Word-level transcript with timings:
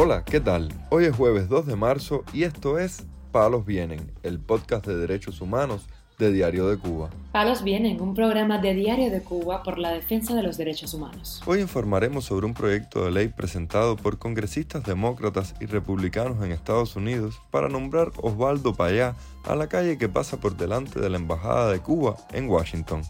Hola, 0.00 0.24
¿qué 0.24 0.38
tal? 0.38 0.68
Hoy 0.90 1.06
es 1.06 1.16
jueves 1.16 1.48
2 1.48 1.66
de 1.66 1.74
marzo 1.74 2.22
y 2.32 2.44
esto 2.44 2.78
es 2.78 3.04
Palos 3.32 3.66
Vienen, 3.66 4.12
el 4.22 4.38
podcast 4.38 4.86
de 4.86 4.96
derechos 4.96 5.40
humanos 5.40 5.86
de 6.20 6.30
Diario 6.30 6.68
de 6.68 6.78
Cuba. 6.78 7.10
Palos 7.32 7.64
Vienen, 7.64 8.00
un 8.00 8.14
programa 8.14 8.58
de 8.58 8.74
Diario 8.74 9.10
de 9.10 9.22
Cuba 9.22 9.64
por 9.64 9.76
la 9.76 9.90
defensa 9.90 10.36
de 10.36 10.44
los 10.44 10.56
derechos 10.56 10.94
humanos. 10.94 11.42
Hoy 11.46 11.62
informaremos 11.62 12.26
sobre 12.26 12.46
un 12.46 12.54
proyecto 12.54 13.04
de 13.04 13.10
ley 13.10 13.26
presentado 13.26 13.96
por 13.96 14.20
congresistas 14.20 14.84
demócratas 14.84 15.56
y 15.60 15.66
republicanos 15.66 16.44
en 16.44 16.52
Estados 16.52 16.94
Unidos 16.94 17.40
para 17.50 17.68
nombrar 17.68 18.12
Osvaldo 18.22 18.74
Payá 18.74 19.16
a 19.42 19.56
la 19.56 19.66
calle 19.66 19.98
que 19.98 20.08
pasa 20.08 20.36
por 20.36 20.56
delante 20.56 21.00
de 21.00 21.10
la 21.10 21.16
Embajada 21.16 21.72
de 21.72 21.80
Cuba 21.80 22.14
en 22.32 22.48
Washington. 22.48 23.02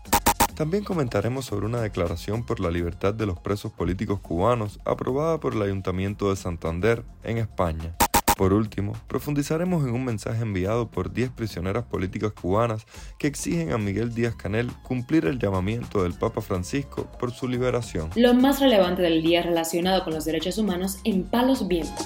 También 0.58 0.82
comentaremos 0.82 1.44
sobre 1.44 1.66
una 1.66 1.80
declaración 1.80 2.44
por 2.44 2.58
la 2.58 2.72
libertad 2.72 3.14
de 3.14 3.26
los 3.26 3.38
presos 3.38 3.70
políticos 3.70 4.18
cubanos 4.18 4.80
aprobada 4.84 5.38
por 5.38 5.54
el 5.54 5.62
Ayuntamiento 5.62 6.30
de 6.30 6.36
Santander 6.36 7.04
en 7.22 7.38
España. 7.38 7.94
Por 8.36 8.52
último, 8.52 8.94
profundizaremos 9.06 9.86
en 9.86 9.94
un 9.94 10.04
mensaje 10.04 10.42
enviado 10.42 10.90
por 10.90 11.12
10 11.12 11.30
prisioneras 11.30 11.84
políticas 11.84 12.32
cubanas 12.32 12.88
que 13.20 13.28
exigen 13.28 13.70
a 13.70 13.78
Miguel 13.78 14.12
Díaz 14.12 14.34
Canel 14.34 14.72
cumplir 14.82 15.26
el 15.26 15.38
llamamiento 15.38 16.02
del 16.02 16.14
Papa 16.14 16.40
Francisco 16.40 17.06
por 17.20 17.30
su 17.30 17.46
liberación. 17.46 18.10
Lo 18.16 18.34
más 18.34 18.58
relevante 18.58 19.02
del 19.02 19.22
día 19.22 19.42
relacionado 19.42 20.02
con 20.02 20.12
los 20.12 20.24
derechos 20.24 20.58
humanos 20.58 20.98
en 21.04 21.22
Palos 21.22 21.68
Vientos. 21.68 22.04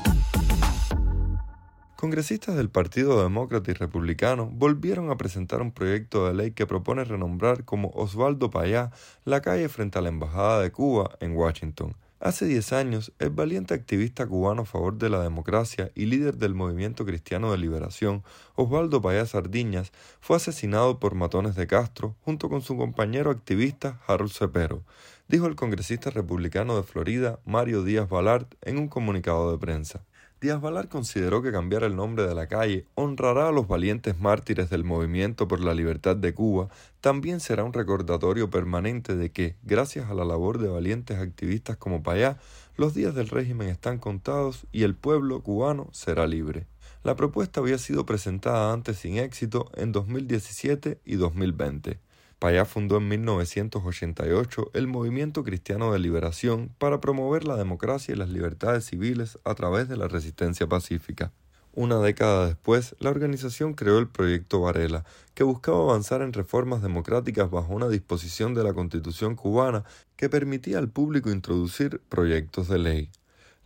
Congresistas 2.02 2.56
del 2.56 2.68
Partido 2.68 3.22
Demócrata 3.22 3.70
y 3.70 3.74
Republicano 3.74 4.50
volvieron 4.52 5.12
a 5.12 5.16
presentar 5.16 5.62
un 5.62 5.70
proyecto 5.70 6.26
de 6.26 6.34
ley 6.34 6.50
que 6.50 6.66
propone 6.66 7.04
renombrar 7.04 7.64
como 7.64 7.90
Osvaldo 7.94 8.50
Payá 8.50 8.90
la 9.24 9.40
calle 9.40 9.68
frente 9.68 10.00
a 10.00 10.02
la 10.02 10.08
Embajada 10.08 10.60
de 10.60 10.72
Cuba 10.72 11.16
en 11.20 11.36
Washington. 11.36 11.94
Hace 12.18 12.46
10 12.46 12.72
años, 12.72 13.12
el 13.20 13.30
valiente 13.30 13.74
activista 13.74 14.26
cubano 14.26 14.62
a 14.62 14.64
favor 14.64 14.98
de 14.98 15.10
la 15.10 15.22
democracia 15.22 15.92
y 15.94 16.06
líder 16.06 16.38
del 16.38 16.54
movimiento 16.54 17.06
cristiano 17.06 17.52
de 17.52 17.58
liberación, 17.58 18.24
Osvaldo 18.56 19.00
Payá 19.00 19.24
Sardiñas, 19.24 19.92
fue 20.20 20.38
asesinado 20.38 20.98
por 20.98 21.14
matones 21.14 21.54
de 21.54 21.68
Castro 21.68 22.16
junto 22.24 22.48
con 22.48 22.62
su 22.62 22.76
compañero 22.76 23.30
activista 23.30 24.00
Harold 24.08 24.32
Cepero, 24.32 24.82
dijo 25.28 25.46
el 25.46 25.54
congresista 25.54 26.10
republicano 26.10 26.74
de 26.74 26.82
Florida, 26.82 27.38
Mario 27.44 27.84
Díaz 27.84 28.08
Balart, 28.08 28.56
en 28.62 28.78
un 28.78 28.88
comunicado 28.88 29.52
de 29.52 29.58
prensa. 29.58 30.02
Díaz 30.42 30.60
Balart 30.60 30.90
consideró 30.90 31.40
que 31.40 31.52
cambiar 31.52 31.84
el 31.84 31.94
nombre 31.94 32.26
de 32.26 32.34
la 32.34 32.48
calle 32.48 32.84
honrará 32.96 33.46
a 33.46 33.52
los 33.52 33.68
valientes 33.68 34.18
mártires 34.18 34.70
del 34.70 34.82
movimiento 34.82 35.46
por 35.46 35.60
la 35.60 35.72
libertad 35.72 36.16
de 36.16 36.34
Cuba, 36.34 36.68
también 37.00 37.38
será 37.38 37.62
un 37.62 37.72
recordatorio 37.72 38.50
permanente 38.50 39.14
de 39.14 39.30
que, 39.30 39.54
gracias 39.62 40.10
a 40.10 40.14
la 40.14 40.24
labor 40.24 40.58
de 40.58 40.66
valientes 40.66 41.16
activistas 41.16 41.76
como 41.76 42.02
Payá, 42.02 42.38
los 42.76 42.92
días 42.92 43.14
del 43.14 43.28
régimen 43.28 43.68
están 43.68 43.98
contados 43.98 44.66
y 44.72 44.82
el 44.82 44.96
pueblo 44.96 45.44
cubano 45.44 45.88
será 45.92 46.26
libre. 46.26 46.66
La 47.04 47.14
propuesta 47.14 47.60
había 47.60 47.78
sido 47.78 48.04
presentada 48.04 48.72
antes 48.72 48.96
sin 48.96 49.18
éxito 49.18 49.70
en 49.76 49.92
2017 49.92 51.00
y 51.04 51.14
2020. 51.14 52.00
Payá 52.42 52.64
fundó 52.64 52.96
en 52.96 53.06
1988 53.06 54.72
el 54.74 54.88
Movimiento 54.88 55.44
Cristiano 55.44 55.92
de 55.92 56.00
Liberación 56.00 56.74
para 56.76 57.00
promover 57.00 57.44
la 57.44 57.54
democracia 57.54 58.12
y 58.12 58.18
las 58.18 58.30
libertades 58.30 58.84
civiles 58.84 59.38
a 59.44 59.54
través 59.54 59.88
de 59.88 59.96
la 59.96 60.08
resistencia 60.08 60.66
pacífica. 60.66 61.30
Una 61.72 62.00
década 62.00 62.48
después, 62.48 62.96
la 62.98 63.10
organización 63.10 63.74
creó 63.74 64.00
el 64.00 64.08
Proyecto 64.08 64.60
Varela, 64.60 65.04
que 65.34 65.44
buscaba 65.44 65.84
avanzar 65.84 66.20
en 66.20 66.32
reformas 66.32 66.82
democráticas 66.82 67.48
bajo 67.48 67.72
una 67.74 67.88
disposición 67.88 68.54
de 68.54 68.64
la 68.64 68.74
Constitución 68.74 69.36
cubana 69.36 69.84
que 70.16 70.28
permitía 70.28 70.78
al 70.78 70.88
público 70.88 71.30
introducir 71.30 72.00
proyectos 72.08 72.66
de 72.66 72.78
ley. 72.78 73.10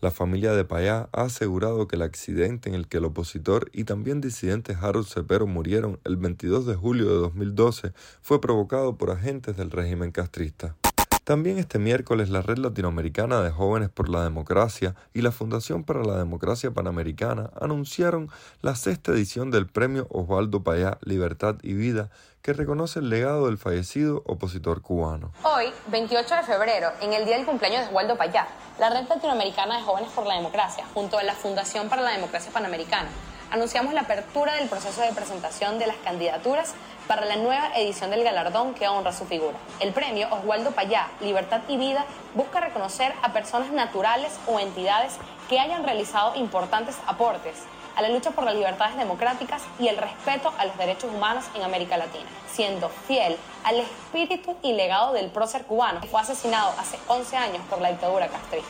La 0.02 0.10
familia 0.10 0.52
de 0.52 0.64
Payá 0.64 1.08
ha 1.12 1.22
asegurado 1.22 1.88
que 1.88 1.96
el 1.96 2.02
accidente 2.02 2.68
en 2.68 2.74
el 2.74 2.86
que 2.86 2.98
el 2.98 3.06
opositor 3.06 3.70
y 3.72 3.84
también 3.84 4.20
disidente 4.20 4.76
Harold 4.78 5.06
Cepero 5.06 5.46
murieron 5.46 5.98
el 6.04 6.16
22 6.18 6.66
de 6.66 6.74
julio 6.74 7.08
de 7.08 7.14
2012 7.14 7.92
fue 8.20 8.40
provocado 8.40 8.98
por 8.98 9.10
agentes 9.10 9.56
del 9.56 9.70
régimen 9.70 10.12
castrista. 10.12 10.76
También 11.26 11.58
este 11.58 11.80
miércoles 11.80 12.28
la 12.28 12.40
Red 12.40 12.58
Latinoamericana 12.58 13.42
de 13.42 13.50
Jóvenes 13.50 13.88
por 13.88 14.08
la 14.08 14.22
Democracia 14.22 14.94
y 15.12 15.22
la 15.22 15.32
Fundación 15.32 15.82
para 15.82 16.04
la 16.04 16.18
Democracia 16.18 16.70
Panamericana 16.70 17.50
anunciaron 17.60 18.30
la 18.62 18.76
sexta 18.76 19.10
edición 19.10 19.50
del 19.50 19.66
Premio 19.66 20.06
Osvaldo 20.10 20.62
Payá 20.62 20.98
Libertad 21.00 21.56
y 21.64 21.74
Vida 21.74 22.10
que 22.42 22.52
reconoce 22.52 23.00
el 23.00 23.10
legado 23.10 23.46
del 23.46 23.58
fallecido 23.58 24.22
opositor 24.24 24.82
cubano. 24.82 25.32
Hoy, 25.42 25.72
28 25.88 26.32
de 26.32 26.42
febrero, 26.44 26.90
en 27.00 27.12
el 27.12 27.24
día 27.24 27.38
del 27.38 27.44
cumpleaños 27.44 27.80
de 27.80 27.88
Osvaldo 27.88 28.16
Payá, 28.16 28.46
la 28.78 28.90
Red 28.90 29.08
Latinoamericana 29.08 29.78
de 29.78 29.82
Jóvenes 29.82 30.12
por 30.12 30.26
la 30.26 30.34
Democracia, 30.34 30.84
junto 30.94 31.18
a 31.18 31.24
la 31.24 31.34
Fundación 31.34 31.88
para 31.88 32.02
la 32.02 32.12
Democracia 32.12 32.52
Panamericana, 32.52 33.08
anunciamos 33.50 33.94
la 33.94 34.02
apertura 34.02 34.54
del 34.54 34.68
proceso 34.68 35.00
de 35.02 35.12
presentación 35.12 35.80
de 35.80 35.88
las 35.88 35.96
candidaturas 35.96 36.74
para 37.06 37.24
la 37.24 37.36
nueva 37.36 37.70
edición 37.76 38.10
del 38.10 38.24
galardón 38.24 38.74
que 38.74 38.88
honra 38.88 39.12
su 39.12 39.24
figura. 39.26 39.56
El 39.80 39.92
premio 39.92 40.28
Oswaldo 40.30 40.72
Payá, 40.72 41.08
Libertad 41.20 41.60
y 41.68 41.76
Vida, 41.76 42.04
busca 42.34 42.60
reconocer 42.60 43.14
a 43.22 43.32
personas 43.32 43.70
naturales 43.70 44.38
o 44.46 44.58
entidades 44.58 45.14
que 45.48 45.60
hayan 45.60 45.84
realizado 45.84 46.34
importantes 46.34 46.96
aportes 47.06 47.56
a 47.96 48.02
la 48.02 48.10
lucha 48.10 48.30
por 48.32 48.44
las 48.44 48.54
libertades 48.54 48.96
democráticas 48.96 49.62
y 49.78 49.88
el 49.88 49.96
respeto 49.96 50.52
a 50.58 50.66
los 50.66 50.76
derechos 50.76 51.10
humanos 51.14 51.44
en 51.54 51.62
América 51.62 51.96
Latina, 51.96 52.26
siendo 52.46 52.90
fiel 52.90 53.36
al 53.64 53.80
espíritu 53.80 54.54
y 54.62 54.74
legado 54.74 55.14
del 55.14 55.30
prócer 55.30 55.64
cubano 55.64 56.00
que 56.00 56.08
fue 56.08 56.20
asesinado 56.20 56.74
hace 56.78 56.98
11 57.08 57.36
años 57.36 57.62
por 57.70 57.80
la 57.80 57.90
dictadura 57.90 58.28
castrista. 58.28 58.68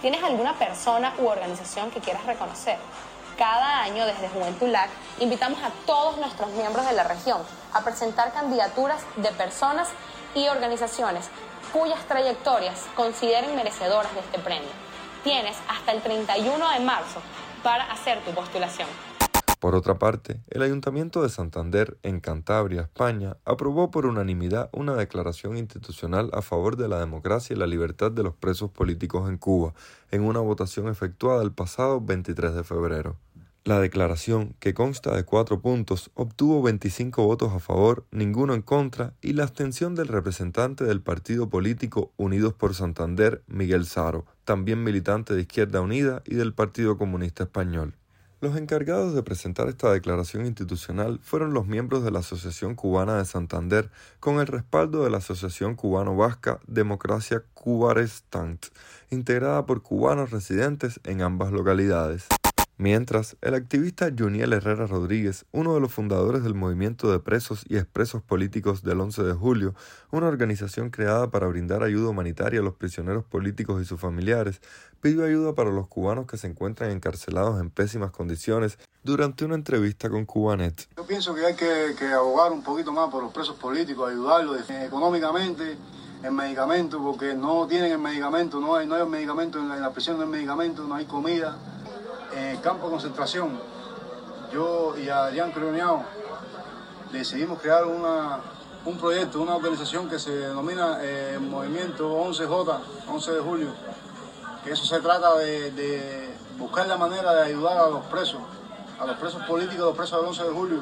¿Tienes 0.00 0.22
alguna 0.22 0.54
persona 0.54 1.12
u 1.18 1.26
organización 1.26 1.90
que 1.90 2.00
quieras 2.00 2.24
reconocer? 2.26 2.78
cada 3.40 3.80
año 3.80 4.04
desde 4.04 4.28
Juventud 4.28 4.68
LAC 4.68 4.90
invitamos 5.18 5.62
a 5.62 5.70
todos 5.86 6.18
nuestros 6.18 6.50
miembros 6.50 6.84
de 6.84 6.92
la 6.92 7.04
región 7.04 7.40
a 7.72 7.82
presentar 7.84 8.32
candidaturas 8.32 9.02
de 9.16 9.30
personas 9.30 9.88
y 10.34 10.48
organizaciones 10.48 11.28
cuyas 11.72 12.04
trayectorias 12.06 12.86
consideren 12.96 13.54
merecedoras 13.56 14.12
de 14.14 14.20
este 14.20 14.38
premio. 14.38 14.70
Tienes 15.22 15.56
hasta 15.68 15.92
el 15.92 16.02
31 16.02 16.70
de 16.70 16.80
marzo 16.80 17.20
para 17.62 17.84
hacer 17.92 18.22
tu 18.24 18.32
postulación. 18.32 18.88
Por 19.60 19.74
otra 19.74 19.98
parte, 19.98 20.40
el 20.48 20.62
Ayuntamiento 20.62 21.22
de 21.22 21.28
Santander, 21.28 21.98
en 22.02 22.20
Cantabria, 22.20 22.80
España, 22.80 23.36
aprobó 23.44 23.90
por 23.90 24.06
unanimidad 24.06 24.70
una 24.72 24.94
declaración 24.94 25.58
institucional 25.58 26.30
a 26.32 26.40
favor 26.40 26.78
de 26.78 26.88
la 26.88 26.98
democracia 26.98 27.54
y 27.54 27.58
la 27.58 27.66
libertad 27.66 28.10
de 28.10 28.22
los 28.22 28.34
presos 28.34 28.70
políticos 28.70 29.28
en 29.28 29.36
Cuba, 29.36 29.74
en 30.10 30.22
una 30.22 30.40
votación 30.40 30.88
efectuada 30.88 31.42
el 31.42 31.52
pasado 31.52 32.00
23 32.00 32.54
de 32.54 32.64
febrero. 32.64 33.16
La 33.62 33.78
declaración, 33.78 34.54
que 34.58 34.72
consta 34.72 35.14
de 35.14 35.24
cuatro 35.24 35.60
puntos, 35.60 36.10
obtuvo 36.14 36.62
25 36.62 37.26
votos 37.26 37.52
a 37.52 37.58
favor, 37.58 38.06
ninguno 38.10 38.54
en 38.54 38.62
contra 38.62 39.12
y 39.20 39.34
la 39.34 39.42
abstención 39.42 39.94
del 39.94 40.08
representante 40.08 40.84
del 40.84 41.02
partido 41.02 41.50
político 41.50 42.10
Unidos 42.16 42.54
por 42.54 42.74
Santander, 42.74 43.42
Miguel 43.48 43.84
Saro, 43.84 44.24
también 44.46 44.82
militante 44.82 45.34
de 45.34 45.42
Izquierda 45.42 45.82
Unida 45.82 46.22
y 46.24 46.36
del 46.36 46.54
Partido 46.54 46.96
Comunista 46.96 47.44
Español. 47.44 47.96
Los 48.40 48.56
encargados 48.56 49.14
de 49.14 49.22
presentar 49.22 49.68
esta 49.68 49.92
declaración 49.92 50.46
institucional 50.46 51.20
fueron 51.22 51.52
los 51.52 51.66
miembros 51.66 52.02
de 52.02 52.10
la 52.10 52.20
Asociación 52.20 52.74
Cubana 52.74 53.18
de 53.18 53.26
Santander, 53.26 53.90
con 54.20 54.40
el 54.40 54.46
respaldo 54.46 55.04
de 55.04 55.10
la 55.10 55.18
Asociación 55.18 55.74
Cubano-Vasca 55.74 56.60
Democracia 56.66 57.42
Cubarestant, 57.52 58.64
integrada 59.10 59.66
por 59.66 59.82
cubanos 59.82 60.30
residentes 60.30 60.98
en 61.04 61.20
ambas 61.20 61.52
localidades. 61.52 62.28
Mientras, 62.80 63.36
el 63.42 63.52
activista 63.52 64.08
Juniel 64.18 64.54
Herrera 64.54 64.86
Rodríguez, 64.86 65.44
uno 65.52 65.74
de 65.74 65.80
los 65.80 65.92
fundadores 65.92 66.42
del 66.42 66.54
movimiento 66.54 67.12
de 67.12 67.18
presos 67.18 67.62
y 67.68 67.76
expresos 67.76 68.22
políticos 68.22 68.82
del 68.82 69.02
11 69.02 69.22
de 69.22 69.34
julio, 69.34 69.74
una 70.10 70.28
organización 70.28 70.88
creada 70.88 71.30
para 71.30 71.46
brindar 71.46 71.82
ayuda 71.82 72.08
humanitaria 72.08 72.60
a 72.60 72.62
los 72.62 72.76
prisioneros 72.76 73.22
políticos 73.22 73.82
y 73.82 73.84
sus 73.84 74.00
familiares, 74.00 74.62
pidió 75.02 75.26
ayuda 75.26 75.54
para 75.54 75.70
los 75.70 75.88
cubanos 75.88 76.26
que 76.26 76.38
se 76.38 76.46
encuentran 76.46 76.90
encarcelados 76.90 77.60
en 77.60 77.68
pésimas 77.68 78.12
condiciones 78.12 78.78
durante 79.04 79.44
una 79.44 79.56
entrevista 79.56 80.08
con 80.08 80.24
Cubanet. 80.24 80.88
Yo 80.96 81.06
pienso 81.06 81.34
que 81.34 81.44
hay 81.44 81.54
que, 81.54 82.06
abogar 82.06 82.50
un 82.50 82.62
poquito 82.62 82.92
más 82.92 83.10
por 83.10 83.22
los 83.22 83.30
presos 83.30 83.56
políticos, 83.56 84.10
ayudarlos 84.10 84.70
económicamente 84.70 85.76
en 86.22 86.34
medicamentos, 86.34 86.98
porque 86.98 87.34
no 87.34 87.66
tienen 87.66 87.92
el 87.92 87.98
medicamento, 87.98 88.58
no 88.58 88.74
hay, 88.74 88.86
no 88.86 88.94
hay 88.94 89.06
medicamento 89.06 89.58
en 89.58 89.68
la, 89.68 89.76
en 89.76 89.82
la 89.82 89.92
prisión, 89.92 90.16
no 90.16 90.22
hay 90.22 90.30
medicamento, 90.30 90.84
no 90.84 90.94
hay 90.94 91.04
comida 91.04 91.58
en 92.32 92.44
el 92.46 92.60
campo 92.60 92.86
de 92.86 92.92
concentración, 92.92 93.58
yo 94.52 94.96
y 94.96 95.08
Adrián 95.08 95.52
Creoneado 95.52 96.02
decidimos 97.12 97.60
crear 97.60 97.84
un 97.86 98.98
proyecto, 98.98 99.40
una 99.40 99.56
organización 99.56 100.08
que 100.08 100.18
se 100.18 100.30
denomina 100.30 100.98
eh, 101.00 101.38
Movimiento 101.40 102.10
11J, 102.24 102.80
11 103.08 103.32
de 103.32 103.40
julio, 103.40 103.68
que 104.64 104.72
eso 104.72 104.84
se 104.84 105.00
trata 105.00 105.36
de, 105.36 106.34
buscar 106.58 106.86
la 106.86 106.96
manera 106.96 107.32
de 107.34 107.42
ayudar 107.42 107.78
a 107.78 107.88
los 107.88 108.04
presos, 108.06 108.40
a 108.98 109.06
los 109.06 109.16
presos 109.16 109.42
políticos, 109.44 109.86
los 109.86 109.96
presos 109.96 110.18
del 110.20 110.28
11 110.28 110.44
de 110.44 110.50
julio, 110.50 110.80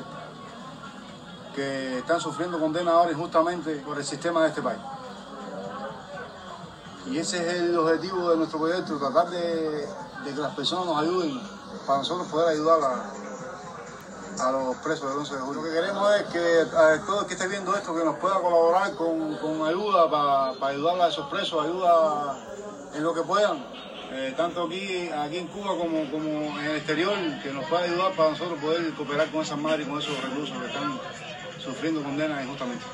que 1.55 1.99
están 1.99 2.21
sufriendo 2.21 2.59
condena 2.59 2.93
ahora 2.93 3.13
injustamente 3.13 3.77
por 3.77 3.99
el 3.99 4.05
sistema 4.05 4.43
de 4.43 4.49
este 4.49 4.63
país. 4.63 4.81
Y 7.07 7.19
ese 7.19 7.39
es 7.39 7.55
el 7.55 7.79
objetivo 7.79 8.31
de 8.31 8.37
nuestro 8.37 8.59
proyecto, 8.59 8.99
tratar 8.99 9.31
de 9.31 9.89
de 10.25 10.35
que 10.35 10.41
las 10.41 10.55
personas 10.55 10.87
nos 10.87 10.99
ayuden 10.99 11.41
para 11.87 11.99
nosotros 11.99 12.29
poder 12.29 12.49
ayudar 12.49 12.79
a, 14.41 14.53
los 14.53 14.77
presos 14.77 15.09
del 15.09 15.19
11 15.19 15.35
de 15.35 15.41
julio. 15.41 15.63
Lo 15.63 15.69
que 15.69 15.75
queremos 15.75 16.17
es 16.17 16.23
que 16.27 16.77
a 16.77 17.05
todo 17.05 17.23
el 17.23 17.27
que 17.27 17.35
esté 17.35 17.49
viendo 17.49 17.75
esto, 17.77 17.95
que 17.95 18.05
nos 18.05 18.17
pueda 18.19 18.41
colaborar 18.41 18.95
con, 18.95 19.67
ayuda 19.67 20.11
para, 20.11 20.69
ayudar 20.69 21.01
a 21.01 21.09
esos 21.09 21.29
presos, 21.29 21.65
ayuda 21.65 22.39
en 22.95 23.03
lo 23.03 23.15
que 23.15 23.23
puedan. 23.23 23.65
Eh, 24.11 24.33
tanto 24.37 24.65
aquí, 24.65 25.11
aquí 25.11 25.39
en 25.39 25.49
Cuba 25.49 25.77
como, 25.77 26.11
como 26.11 26.59
en 26.59 26.65
el 26.65 26.77
exterior, 26.77 27.15
que 27.43 27.53
nos 27.53 27.65
pueda 27.67 27.83
ayudar 27.83 28.13
para 28.17 28.31
nosotros 28.31 28.59
poder 28.59 28.95
cooperar 28.95 29.31
con 29.31 29.43
esas 29.43 29.59
madres 29.59 29.87
y 29.87 29.91
con 29.91 29.99
esos 29.99 30.23
reclusos 30.23 30.57
que 30.57 30.67
están 30.67 30.99
sufriendo 31.59 32.03
condenas 32.03 32.43
injustamente. 32.43 32.85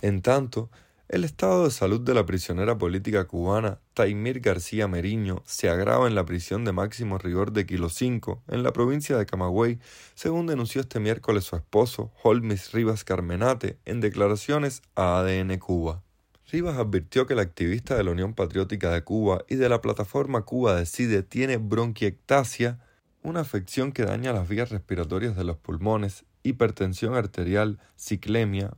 En 0.00 0.22
tanto, 0.22 0.70
el 1.12 1.24
estado 1.24 1.64
de 1.64 1.70
salud 1.70 2.00
de 2.00 2.14
la 2.14 2.24
prisionera 2.24 2.78
política 2.78 3.26
cubana 3.26 3.78
Taimir 3.92 4.40
García 4.40 4.88
Meriño 4.88 5.42
se 5.44 5.68
agrava 5.68 6.08
en 6.08 6.14
la 6.14 6.24
prisión 6.24 6.64
de 6.64 6.72
máximo 6.72 7.18
rigor 7.18 7.52
de 7.52 7.66
Kilo 7.66 7.90
5 7.90 8.44
en 8.48 8.62
la 8.62 8.72
provincia 8.72 9.18
de 9.18 9.26
Camagüey, 9.26 9.78
según 10.14 10.46
denunció 10.46 10.80
este 10.80 11.00
miércoles 11.00 11.44
su 11.44 11.54
esposo, 11.54 12.10
Holmes 12.22 12.72
Rivas 12.72 13.04
Carmenate, 13.04 13.76
en 13.84 14.00
declaraciones 14.00 14.80
a 14.94 15.18
ADN 15.18 15.58
Cuba. 15.58 16.02
Rivas 16.50 16.78
advirtió 16.78 17.26
que 17.26 17.34
la 17.34 17.42
activista 17.42 17.94
de 17.94 18.04
la 18.04 18.12
Unión 18.12 18.32
Patriótica 18.32 18.90
de 18.90 19.04
Cuba 19.04 19.44
y 19.48 19.56
de 19.56 19.68
la 19.68 19.82
plataforma 19.82 20.46
Cuba 20.46 20.76
Decide 20.76 21.22
tiene 21.22 21.58
bronquiectasia, 21.58 22.80
una 23.22 23.40
afección 23.40 23.92
que 23.92 24.06
daña 24.06 24.32
las 24.32 24.48
vías 24.48 24.70
respiratorias 24.70 25.36
de 25.36 25.44
los 25.44 25.58
pulmones, 25.58 26.24
hipertensión 26.42 27.14
arterial, 27.14 27.80
ciclemia, 27.96 28.72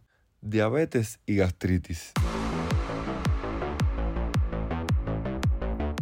diabetes 0.45 1.21
y 1.25 1.37
gastritis. 1.37 2.13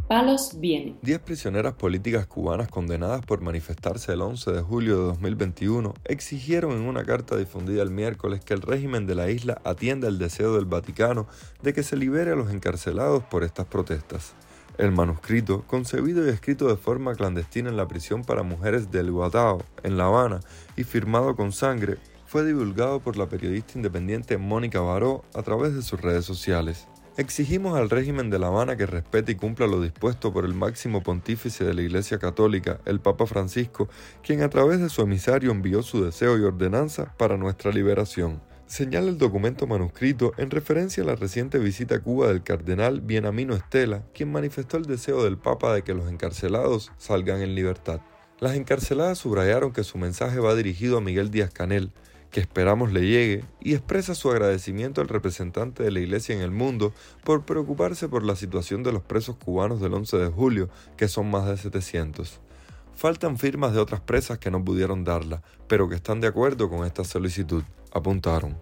Palos 0.09 0.59
viene. 0.59 0.99
Diez 1.01 1.21
prisioneras 1.21 1.75
políticas 1.75 2.27
cubanas 2.27 2.69
condenadas 2.69 3.25
por 3.25 3.41
manifestarse 3.41 4.13
el 4.13 4.21
11 4.21 4.51
de 4.51 4.61
julio 4.61 4.99
de 4.99 5.05
2021 5.05 5.95
exigieron 6.05 6.73
en 6.73 6.83
una 6.83 7.05
carta 7.05 7.37
difundida 7.37 7.83
el 7.83 7.91
miércoles 7.91 8.45
que 8.45 8.53
el 8.53 8.63
régimen 8.63 9.07
de 9.07 9.15
la 9.15 9.31
isla 9.31 9.63
atienda 9.65 10.09
el 10.09 10.19
deseo 10.19 10.55
del 10.57 10.67
Vaticano 10.67 11.29
de 11.63 11.73
que 11.73 11.85
se 11.85 11.97
libere 11.97 12.33
a 12.33 12.37
los 12.37 12.51
encarcelados 12.51 13.23
por 13.23 13.45
estas 13.45 13.67
protestas. 13.67 14.35
El 14.77 14.91
manuscrito, 14.91 15.65
concebido 15.67 16.27
y 16.27 16.31
escrito 16.31 16.67
de 16.67 16.77
forma 16.77 17.15
clandestina 17.15 17.71
en 17.71 17.77
la 17.77 17.87
prisión 17.87 18.25
para 18.25 18.43
mujeres 18.43 18.91
del 18.91 19.13
Guatao, 19.13 19.63
en 19.83 19.97
La 19.97 20.07
Habana, 20.07 20.41
y 20.77 20.85
firmado 20.85 21.37
con 21.37 21.53
sangre, 21.53 21.99
fue 22.33 22.47
divulgado 22.47 22.99
por 23.01 23.19
la 23.19 23.29
periodista 23.29 23.75
independiente 23.77 24.39
Mónica 24.39 24.81
Baró 24.81 25.23
a 25.35 25.43
través 25.43 25.75
de 25.75 25.83
sus 25.83 26.01
redes 26.01 26.25
sociales. 26.25 26.89
Exigimos 27.19 27.77
al 27.77 27.91
régimen 27.91 28.31
de 28.31 28.39
La 28.39 28.47
Habana 28.47 28.75
que 28.75 28.87
respete 28.87 29.33
y 29.33 29.35
cumpla 29.35 29.67
lo 29.67 29.83
dispuesto 29.83 30.33
por 30.33 30.47
el 30.47 30.55
máximo 30.55 31.03
pontífice 31.03 31.63
de 31.63 31.75
la 31.75 31.83
Iglesia 31.83 32.19
Católica, 32.19 32.81
el 32.87 33.01
Papa 33.01 33.27
Francisco, 33.27 33.91
quien 34.23 34.43
a 34.43 34.49
través 34.49 34.81
de 34.81 34.89
su 34.89 35.03
emisario 35.03 35.51
envió 35.51 35.83
su 35.83 36.03
deseo 36.03 36.39
y 36.39 36.41
ordenanza 36.41 37.15
para 37.19 37.37
nuestra 37.37 37.71
liberación. 37.71 38.41
Señala 38.65 39.11
el 39.11 39.19
documento 39.19 39.67
manuscrito 39.67 40.33
en 40.39 40.51
referencia 40.51 41.03
a 41.03 41.07
la 41.09 41.17
reciente 41.17 41.59
visita 41.59 41.97
a 41.97 42.01
Cuba 42.01 42.29
del 42.29 42.43
cardenal 42.43 43.03
Bienamino 43.03 43.55
Estela, 43.55 44.05
quien 44.15 44.33
manifestó 44.33 44.79
el 44.79 44.87
deseo 44.87 45.23
del 45.23 45.37
Papa 45.37 45.75
de 45.75 45.83
que 45.83 45.93
los 45.93 46.11
encarcelados 46.11 46.93
salgan 46.97 47.43
en 47.43 47.55
libertad. 47.55 48.01
Las 48.41 48.55
encarceladas 48.55 49.19
subrayaron 49.19 49.75
que 49.75 49.85
su 49.85 49.99
mensaje 49.99 50.39
va 50.39 50.55
dirigido 50.55 50.97
a 50.97 51.03
Miguel 51.03 51.31
Díaz 51.31 51.53
Canel, 51.53 51.93
que 52.33 52.41
esperamos 52.41 52.93
le 52.93 53.03
llegue, 53.03 53.45
y 53.61 53.75
expresa 53.75 54.15
su 54.15 54.31
agradecimiento 54.31 55.03
al 55.03 55.09
representante 55.09 55.83
de 55.83 55.91
la 55.91 56.01
Iglesia 56.01 56.35
en 56.35 56.41
el 56.41 56.51
mundo 56.51 56.93
por 57.25 57.45
preocuparse 57.45 58.09
por 58.09 58.25
la 58.25 58.35
situación 58.37 58.83
de 58.83 58.91
los 58.91 59.03
presos 59.03 59.37
cubanos 59.37 59.81
del 59.81 59.93
11 59.93 60.17
de 60.17 60.29
julio, 60.29 60.71
que 60.97 61.09
son 61.09 61.31
más 61.31 61.47
de 61.47 61.59
700. 61.59 62.41
Faltan 62.97 63.39
firmas 63.39 63.75
de 63.75 63.81
otras 63.81 64.01
presas 64.01 64.39
que 64.39 64.51
no 64.51 64.65
pudieron 64.65 65.05
darla, 65.05 65.43
pero 65.69 65.89
que 65.91 65.95
están 65.95 66.21
de 66.21 66.29
acuerdo 66.29 66.71
con 66.71 66.87
esta 66.87 67.05
solicitud, 67.05 67.65
apuntaron. 67.93 68.57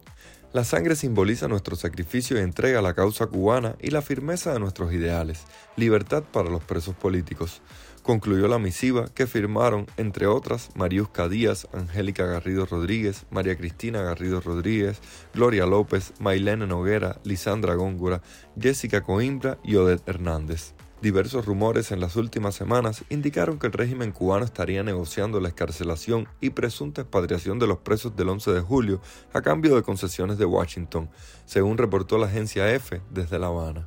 La 0.53 0.65
sangre 0.65 0.97
simboliza 0.97 1.47
nuestro 1.47 1.77
sacrificio 1.77 2.37
y 2.37 2.41
entrega 2.41 2.81
a 2.81 2.83
la 2.83 2.95
causa 2.95 3.29
cubana 3.29 3.77
y 3.81 3.91
la 3.91 4.03
firmeza 4.03 4.53
de 4.53 4.59
nuestros 4.59 4.93
ideales, 4.93 5.45
libertad 5.77 6.25
para 6.25 6.51
los 6.51 6.65
presos 6.65 6.97
políticos 6.97 7.63
concluyó 8.11 8.49
la 8.49 8.59
misiva 8.59 9.07
que 9.15 9.29
firmaron, 9.29 9.87
entre 9.97 10.27
otras, 10.27 10.71
Mariusca 10.75 11.29
Díaz, 11.29 11.69
Angélica 11.73 12.27
Garrido 12.27 12.67
Rodríguez, 12.67 13.25
María 13.31 13.57
Cristina 13.57 14.03
Garrido 14.03 14.41
Rodríguez, 14.41 15.01
Gloria 15.33 15.65
López, 15.65 16.13
Mailena 16.19 16.67
Noguera, 16.67 17.21
Lisandra 17.23 17.77
Góngora, 17.77 18.21
Jessica 18.61 19.03
Coimbra 19.03 19.59
y 19.63 19.77
Odette 19.77 20.09
Hernández. 20.09 20.75
Diversos 21.01 21.47
rumores 21.47 21.93
en 21.93 22.01
las 22.01 22.17
últimas 22.17 22.57
semanas 22.57 23.05
indicaron 23.11 23.61
que 23.61 23.69
el 23.69 23.75
régimen 23.75 24.11
cubano 24.11 24.45
estaría 24.45 24.83
negociando 24.83 25.39
la 25.39 25.47
escarcelación 25.47 26.27
y 26.41 26.51
presunta 26.51 27.03
expatriación 27.03 27.61
de 27.61 27.69
los 27.69 27.79
presos 27.79 28.17
del 28.17 28.31
11 28.31 28.51
de 28.55 28.61
julio 28.61 29.01
a 29.33 29.41
cambio 29.41 29.77
de 29.77 29.85
concesiones 29.85 30.37
de 30.37 30.47
Washington, 30.47 31.09
según 31.45 31.79
reportó 31.79 32.19
la 32.19 32.27
agencia 32.27 32.75
EFE 32.75 33.03
desde 33.09 33.39
La 33.39 33.47
Habana. 33.47 33.87